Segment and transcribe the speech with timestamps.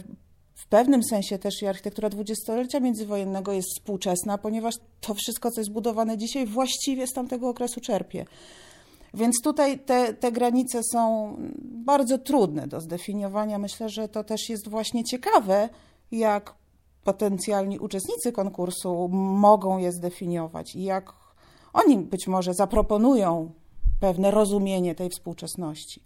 [0.55, 5.73] w pewnym sensie też i architektura dwudziestolecia międzywojennego jest współczesna, ponieważ to wszystko, co jest
[5.73, 8.25] budowane dzisiaj, właściwie z tamtego okresu czerpie.
[9.15, 13.59] Więc tutaj te, te granice są bardzo trudne do zdefiniowania.
[13.59, 15.69] Myślę, że to też jest właśnie ciekawe,
[16.13, 16.55] jak
[17.05, 21.13] potencjalni uczestnicy konkursu mogą je zdefiniować i jak
[21.73, 23.53] oni być może zaproponują
[24.01, 26.03] pewne rozumienie tej współczesności.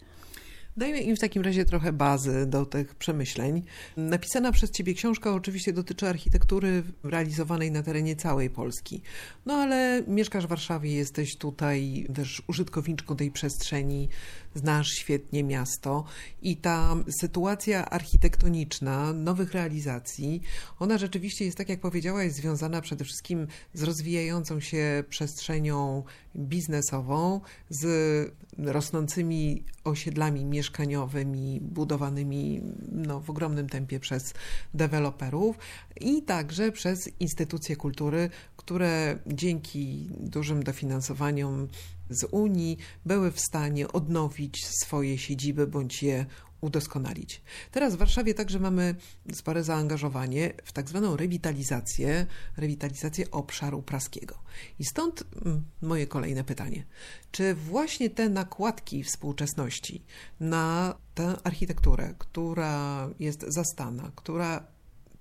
[0.77, 3.62] Dajmy im w takim razie trochę bazy do tych przemyśleń.
[3.97, 9.03] Napisana przez Ciebie książka oczywiście dotyczy architektury realizowanej na terenie całej Polski.
[9.47, 14.09] No ale mieszkasz w Warszawie, jesteś tutaj też użytkowniczką tej przestrzeni,
[14.55, 16.05] znasz świetnie miasto
[16.43, 20.43] i ta sytuacja architektoniczna nowych realizacji,
[20.79, 26.03] ona rzeczywiście jest, tak jak powiedziałaś, związana przede wszystkim z rozwijającą się przestrzenią
[26.37, 27.41] biznesową,
[27.71, 32.61] z rosnącymi osiedlami mieszkaniowymi, budowanymi
[32.93, 34.34] no, w ogromnym tempie przez
[34.75, 35.59] deweloperów
[36.00, 41.69] i także przez instytucje kultury, które dzięki dużym dofinansowaniom
[42.11, 46.27] z Unii były w stanie odnowić swoje siedziby bądź je
[46.65, 47.43] udoskonalić.
[47.71, 48.95] Teraz w Warszawie także mamy
[49.33, 52.27] spore zaangażowanie w tak zwaną rewitalizację,
[52.57, 54.39] rewitalizację obszaru praskiego.
[54.79, 56.85] I stąd mm, moje kolejne pytanie.
[57.31, 60.05] Czy właśnie te nakładki współczesności
[60.41, 64.74] na tę architekturę, która jest zastana, która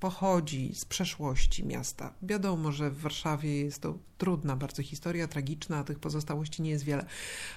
[0.03, 2.13] pochodzi z przeszłości miasta.
[2.21, 6.83] Wiadomo, że w Warszawie jest to trudna bardzo historia, tragiczna, a tych pozostałości nie jest
[6.83, 7.05] wiele.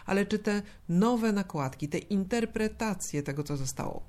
[0.07, 4.03] Ale czy te nowe nakładki, te interpretacje tego, co zostało,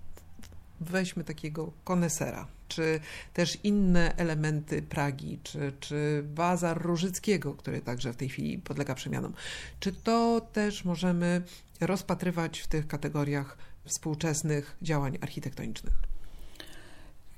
[0.82, 3.00] weźmy takiego konesera, czy
[3.34, 9.34] też inne elementy Pragi, czy, czy bazar Różyckiego, który także w tej chwili podlega przemianom.
[9.80, 11.42] Czy to też możemy
[11.82, 16.17] rozpatrywać w tych kategoriach współczesnych działań architektonicznych?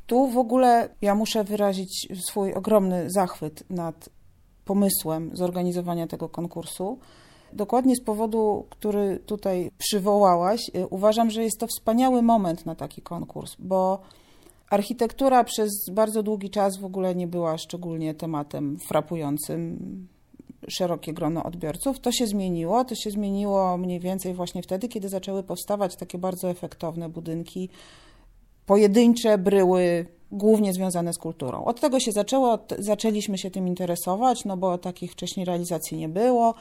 [0.09, 4.09] Tu w ogóle ja muszę wyrazić swój ogromny zachwyt nad
[4.65, 6.99] pomysłem zorganizowania tego konkursu.
[7.53, 13.01] Dokładnie z powodu, który tutaj przywołałaś, y, uważam, że jest to wspaniały moment na taki
[13.01, 13.99] konkurs, bo
[14.69, 19.77] architektura przez bardzo długi czas w ogóle nie była szczególnie tematem frapującym
[20.67, 21.99] szerokie grono odbiorców.
[21.99, 22.85] To się zmieniło.
[22.85, 27.69] To się zmieniło mniej więcej właśnie wtedy, kiedy zaczęły powstawać takie bardzo efektowne budynki
[28.69, 31.65] pojedyncze bryły, głównie związane z kulturą.
[31.65, 36.53] Od tego się zaczęło, zaczęliśmy się tym interesować, no bo takich wcześniej realizacji nie było.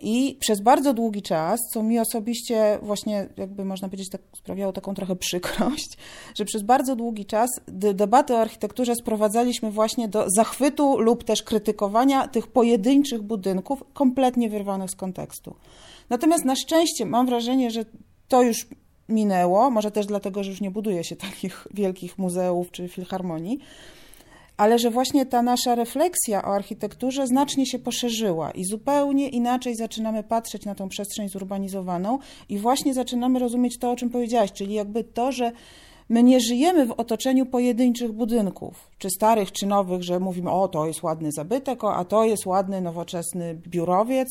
[0.00, 4.94] I przez bardzo długi czas, co mi osobiście właśnie, jakby można powiedzieć, tak sprawiało taką
[4.94, 5.98] trochę przykrość,
[6.38, 7.50] że przez bardzo długi czas
[7.94, 14.90] debaty o architekturze sprowadzaliśmy właśnie do zachwytu lub też krytykowania tych pojedynczych budynków, kompletnie wyrwanych
[14.90, 15.54] z kontekstu.
[16.10, 17.84] Natomiast na szczęście mam wrażenie, że
[18.28, 18.66] to już
[19.08, 23.58] minęło, może też dlatego, że już nie buduje się takich wielkich muzeów czy filharmonii,
[24.56, 30.22] ale że właśnie ta nasza refleksja o architekturze znacznie się poszerzyła i zupełnie inaczej zaczynamy
[30.22, 32.18] patrzeć na tą przestrzeń zurbanizowaną
[32.48, 35.52] i właśnie zaczynamy rozumieć to, o czym powiedziałaś, czyli jakby to, że
[36.08, 40.86] my nie żyjemy w otoczeniu pojedynczych budynków, czy starych, czy nowych, że mówimy, o to
[40.86, 44.28] jest ładny zabytek, a to jest ładny, nowoczesny biurowiec,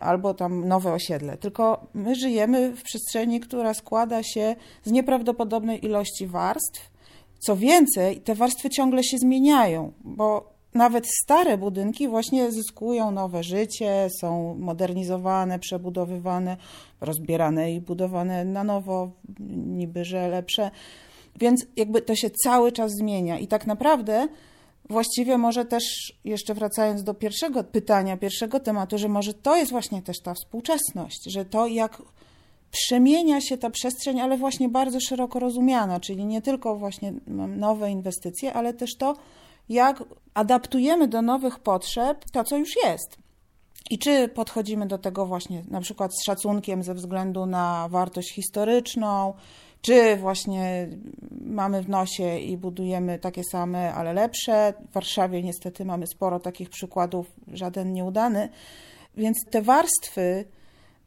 [0.00, 1.36] albo tam nowe osiedle.
[1.36, 6.90] Tylko my żyjemy w przestrzeni, która składa się z nieprawdopodobnej ilości warstw,
[7.38, 14.08] co więcej, te warstwy ciągle się zmieniają, bo nawet stare budynki właśnie zyskują nowe życie,
[14.20, 16.56] są modernizowane, przebudowywane,
[17.00, 19.10] rozbierane i budowane na nowo,
[19.66, 20.70] niby że lepsze.
[21.36, 24.28] Więc jakby to się cały czas zmienia i tak naprawdę
[24.90, 30.02] właściwie może też, jeszcze wracając do pierwszego pytania, pierwszego tematu, że może to jest właśnie
[30.02, 32.02] też ta współczesność, że to jak
[32.70, 37.12] przemienia się ta przestrzeń, ale właśnie bardzo szeroko rozumiana, czyli nie tylko właśnie
[37.48, 39.16] nowe inwestycje, ale też to,
[39.68, 40.04] jak
[40.34, 43.18] adaptujemy do nowych potrzeb to, co już jest.
[43.90, 49.34] I czy podchodzimy do tego właśnie na przykład z szacunkiem ze względu na wartość historyczną,
[49.86, 50.88] czy właśnie
[51.40, 54.74] mamy w nosie i budujemy takie same, ale lepsze.
[54.90, 58.48] W Warszawie niestety mamy sporo takich przykładów, żaden nieudany.
[59.16, 60.44] Więc te warstwy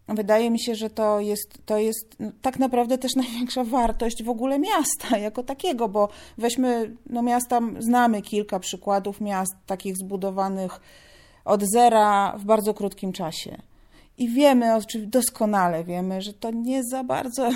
[0.08, 4.60] Wydaje mi się, że to jest, to jest tak naprawdę też największa wartość w ogóle
[4.60, 10.82] miasta jako takiego, bo weźmy, no miasta, znamy kilka przykładów miast takich zbudowanych
[11.46, 13.58] od zera w bardzo krótkim czasie.
[14.18, 17.50] I wiemy, doskonale wiemy, że to nie za bardzo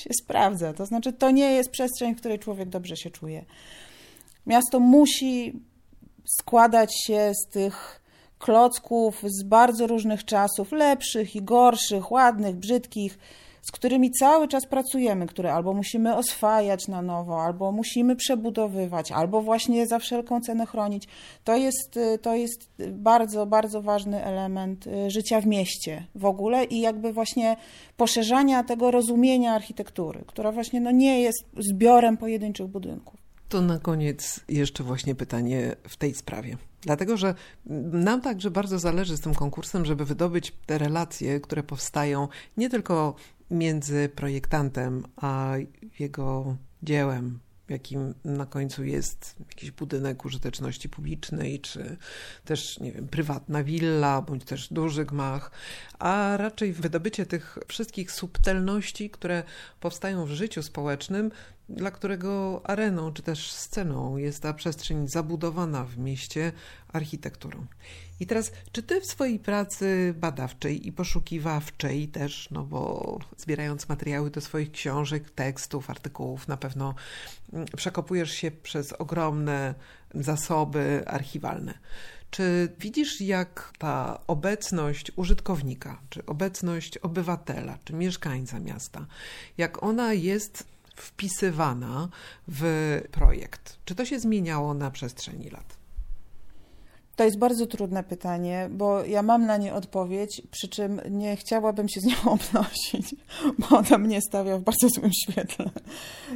[0.00, 0.72] się sprawdza.
[0.72, 3.44] To znaczy, to nie jest przestrzeń, w której człowiek dobrze się czuje.
[4.46, 5.60] Miasto musi
[6.38, 8.00] składać się z tych
[8.38, 13.18] klocków z bardzo różnych czasów, lepszych i gorszych, ładnych, brzydkich,
[13.62, 19.42] z którymi cały czas pracujemy, które albo musimy oswajać na nowo, albo musimy przebudowywać, albo
[19.42, 21.08] właśnie za wszelką cenę chronić.
[21.44, 26.80] To jest, to jest bardzo, bardzo ważny element y, życia w mieście w ogóle i
[26.80, 27.56] jakby właśnie
[27.96, 33.20] poszerzania tego rozumienia architektury, która właśnie no nie jest zbiorem pojedynczych budynków.
[33.48, 36.56] To na koniec jeszcze właśnie pytanie w tej sprawie.
[36.82, 37.34] Dlatego, że
[37.92, 43.14] nam także bardzo zależy z tym konkursem, żeby wydobyć te relacje, które powstają nie tylko
[43.50, 45.54] między projektantem a
[45.98, 51.96] jego dziełem, jakim na końcu jest jakiś budynek użyteczności publicznej, czy
[52.44, 55.50] też, nie wiem, prywatna willa, bądź też duży gmach,
[55.98, 59.42] a raczej wydobycie tych wszystkich subtelności, które
[59.80, 61.30] powstają w życiu społecznym,
[61.68, 66.52] dla którego areną czy też sceną jest ta przestrzeń zabudowana w mieście
[66.92, 67.66] architekturą.
[68.20, 74.30] I teraz, czy ty w swojej pracy badawczej i poszukiwawczej też, no bo zbierając materiały
[74.30, 76.94] do swoich książek, tekstów, artykułów, na pewno
[77.52, 79.74] mm, przekopujesz się przez ogromne
[80.14, 81.74] zasoby archiwalne.
[82.30, 89.06] Czy widzisz, jak ta obecność użytkownika, czy obecność obywatela, czy mieszkańca miasta,
[89.58, 90.66] jak ona jest
[90.96, 92.08] wpisywana
[92.48, 93.78] w projekt?
[93.84, 95.79] Czy to się zmieniało na przestrzeni lat?
[97.20, 101.88] To jest bardzo trudne pytanie, bo ja mam na nie odpowiedź, przy czym nie chciałabym
[101.88, 103.14] się z nią obnosić,
[103.58, 105.70] bo ona mnie stawia w bardzo złym świetle.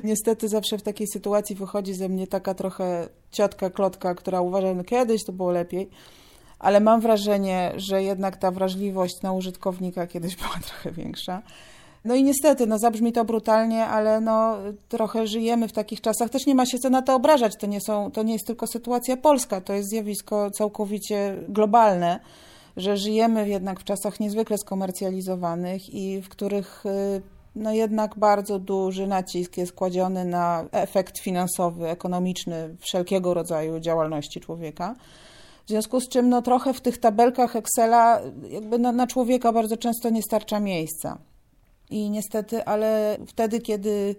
[0.03, 4.85] Niestety zawsze w takiej sytuacji wychodzi ze mnie taka trochę ciotka, klotka, która uważa, że
[4.85, 5.91] kiedyś to było lepiej,
[6.59, 11.43] ale mam wrażenie, że jednak ta wrażliwość na użytkownika kiedyś była trochę większa.
[12.05, 14.57] No i niestety, no zabrzmi to brutalnie, ale no
[14.89, 16.31] trochę żyjemy w takich czasach.
[16.31, 17.57] Też nie ma się co na to obrażać.
[17.57, 22.21] To nie, są, to nie jest tylko sytuacja polska, to jest zjawisko całkowicie globalne,
[22.77, 27.23] że żyjemy jednak w czasach niezwykle skomercjalizowanych i w których y,
[27.57, 34.95] no jednak bardzo duży nacisk jest kładziony na efekt finansowy, ekonomiczny wszelkiego rodzaju działalności człowieka.
[35.67, 38.21] W związku z czym no, trochę w tych tabelkach Excela
[38.51, 41.19] jakby na, na człowieka bardzo często nie starcza miejsca.
[41.91, 44.17] I niestety, ale wtedy, kiedy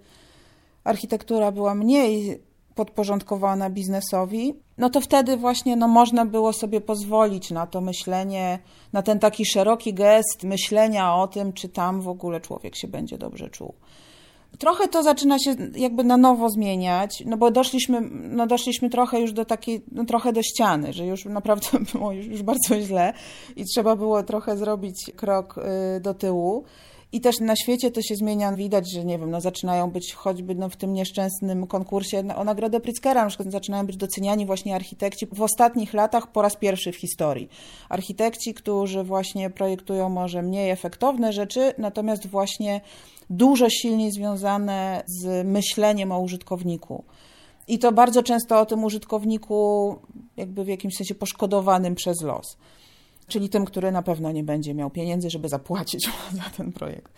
[0.84, 2.41] architektura była mniej
[2.75, 8.60] podporządkowana biznesowi, no to wtedy właśnie no, można było sobie pozwolić na to myślenie,
[8.93, 13.17] na ten taki szeroki gest myślenia o tym, czy tam w ogóle człowiek się będzie
[13.17, 13.74] dobrze czuł.
[14.60, 19.34] Trochę to zaczyna się jakby na nowo zmieniać, no bo doszliśmy, no doszliśmy trochę już
[19.34, 23.13] do takiej, no trochę do ściany, że już naprawdę było już, już bardzo źle
[23.55, 25.55] i trzeba było trochę zrobić krok
[25.98, 26.63] y, do tyłu.
[27.15, 30.55] I też na świecie to się zmienia, widać, że nie wiem, no zaczynają być choćby
[30.55, 35.27] no, w tym nieszczęsnym konkursie o Nagrodę Pritzkera, na przykład zaczynają być doceniani właśnie architekci
[35.31, 37.50] w ostatnich latach po raz pierwszy w historii.
[37.89, 42.81] Architekci, którzy właśnie projektują może mniej efektowne rzeczy, natomiast właśnie
[43.29, 47.03] dużo silniej związane z myśleniem o użytkowniku.
[47.67, 49.95] I to bardzo często o tym użytkowniku,
[50.38, 52.57] jakby w jakimś sensie poszkodowanym przez los.
[53.27, 56.10] Czyli tym, który na pewno nie będzie miał pieniędzy, żeby zapłacić
[56.44, 57.12] za ten projekt.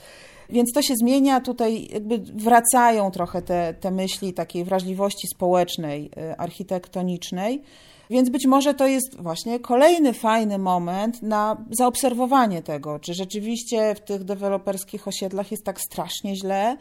[0.50, 6.38] Więc to się zmienia, tutaj jakby wracają trochę te, te myśli takiej wrażliwości społecznej, y,
[6.38, 7.62] architektonicznej.
[8.10, 14.00] Więc być może to jest właśnie kolejny fajny moment na zaobserwowanie tego, czy rzeczywiście w
[14.00, 16.78] tych deweloperskich osiedlach jest tak strasznie źle,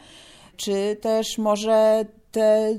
[0.57, 2.79] czy też może te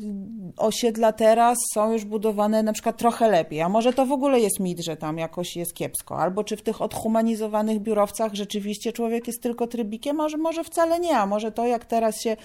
[0.57, 4.59] osiedla teraz są już budowane na przykład trochę lepiej, a może to w ogóle jest
[4.59, 9.41] mit, że tam jakoś jest kiepsko, albo czy w tych odhumanizowanych biurowcach rzeczywiście człowiek jest
[9.41, 12.37] tylko trybikiem, może, może wcale nie, a może to jak teraz się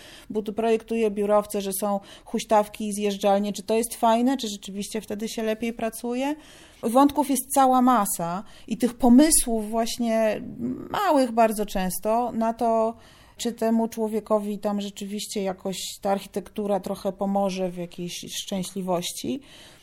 [0.57, 5.43] projektuje biurowce, że są huśtawki i zjeżdżalnie, czy to jest fajne, czy rzeczywiście wtedy się
[5.43, 6.35] lepiej pracuje?
[6.83, 10.43] Wątków jest cała masa i tych pomysłów właśnie
[10.91, 12.95] małych bardzo często na to,
[13.43, 19.41] czy temu człowiekowi tam rzeczywiście jakoś ta architektura trochę pomoże w jakiejś szczęśliwości,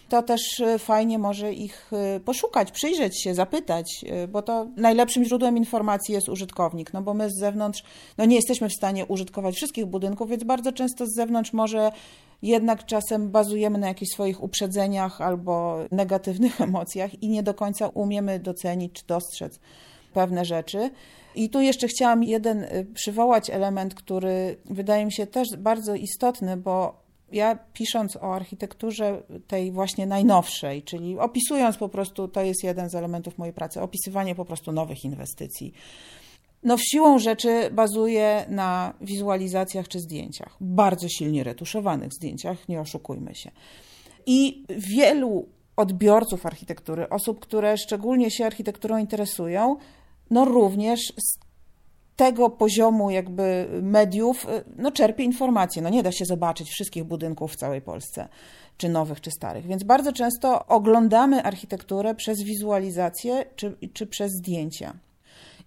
[0.10, 5.24] to też y, fajnie może ich y, poszukać, przyjrzeć się, zapytać, y, bo to najlepszym
[5.24, 7.84] źródłem informacji jest użytkownik, no bo my z zewnątrz
[8.18, 11.92] no nie jesteśmy w stanie użytkować wszystkich budynków, więc bardzo często z zewnątrz może
[12.42, 18.40] jednak czasem bazujemy na jakichś swoich uprzedzeniach albo negatywnych emocjach i nie do końca umiemy
[18.40, 19.60] docenić czy dostrzec
[20.14, 20.90] pewne rzeczy.
[21.36, 26.58] I tu jeszcze chciałam jeden y, przywołać element, który wydaje mi się też bardzo istotny,
[26.58, 32.90] bo ja pisząc o architekturze tej właśnie najnowszej, czyli opisując po prostu, to jest jeden
[32.90, 35.74] z elementów mojej pracy, opisywanie po prostu nowych inwestycji.
[36.64, 43.52] No, siłą rzeczy bazuje na wizualizacjach czy zdjęciach, bardzo silnie retuszowanych zdjęciach, nie oszukujmy się.
[44.26, 49.78] I wielu odbiorców architektury, osób, które szczególnie się architekturą interesują,
[50.30, 51.40] no również z
[52.16, 55.82] tego poziomu jakby mediów y, no czerpie informacje.
[55.82, 58.28] No nie da się zobaczyć wszystkich budynków w całej Polsce,
[58.78, 59.68] czy nowych, czy starych.
[59.68, 64.94] Więc bardzo często oglądamy architekturę przez wizualizację, czy, czy przez zdjęcia.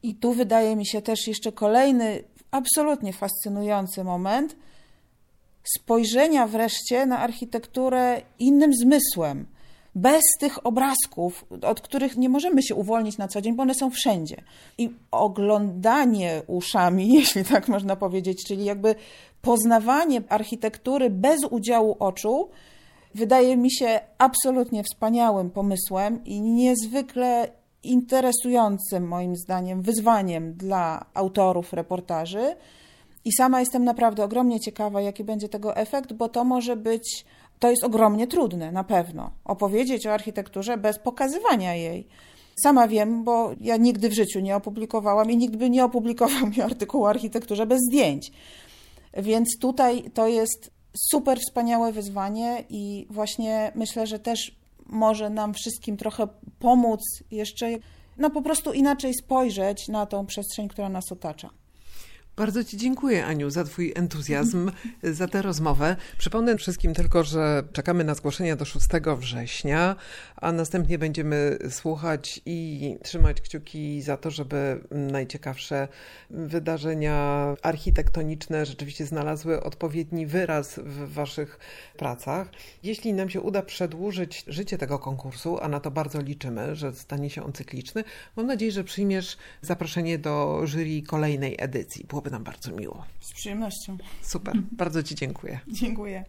[0.03, 4.57] I tu wydaje mi się też jeszcze kolejny absolutnie fascynujący moment
[5.77, 9.47] spojrzenia wreszcie na architekturę innym zmysłem–
[9.95, 13.91] bez tych obrazków, od których nie możemy się uwolnić na co dzień, bo one są
[13.91, 14.37] wszędzie.
[14.79, 18.95] I oglądanie uszami, jeśli tak można powiedzieć, czyli jakby
[19.43, 22.49] poznawanie architektury bez udziału oczu,
[23.15, 27.49] wydaje mi się absolutnie wspaniałym pomysłem i niezwykle
[27.83, 32.57] interesującym, moim zdaniem, wyzwaniem dla autorów reportaży.
[33.25, 37.25] I sama jestem naprawdę ogromnie ciekawa, jaki będzie tego efekt, bo to może być
[37.59, 39.31] to jest ogromnie trudne, na pewno.
[39.45, 42.07] Opowiedzieć o architekturze bez pokazywania jej.
[42.63, 46.61] Sama wiem, bo ja nigdy w życiu nie opublikowałam i nikt by nie opublikował mi
[46.61, 48.33] artykułu o architekturze bez zdjęć.
[49.17, 50.71] Więc tutaj to jest
[51.11, 54.57] super wspaniałe wyzwanie i właśnie myślę, że też
[54.87, 56.29] może nam wszystkim trochę
[56.59, 57.69] pomóc jeszcze,
[58.19, 61.51] no po prostu inaczej spojrzeć na tą przestrzeń, która nas otacza.
[62.43, 64.71] Bardzo Ci dziękuję, Aniu, za Twój entuzjazm,
[65.03, 65.97] za tę rozmowę.
[66.19, 68.87] Przypomnę wszystkim tylko, że czekamy na zgłoszenia do 6
[69.19, 69.97] września,
[70.37, 75.89] a następnie będziemy słuchać i trzymać kciuki za to, żeby najciekawsze
[76.31, 81.59] wydarzenia architektoniczne rzeczywiście znalazły odpowiedni wyraz w Waszych
[81.97, 82.49] pracach.
[82.83, 87.31] Jeśli nam się uda przedłużyć życie tego konkursu, a na to bardzo liczymy, że stanie
[87.31, 88.05] się on cykliczny,
[88.37, 92.05] mam nadzieję, że przyjmiesz zaproszenie do jury kolejnej edycji.
[92.09, 93.05] Było byłoby nam bardzo miło.
[93.21, 93.99] Z przyjemnością.
[94.23, 95.61] Super, bardzo Ci dziękuję.
[95.69, 96.25] Dziękuję.